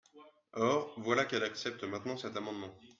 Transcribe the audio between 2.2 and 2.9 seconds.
amendement.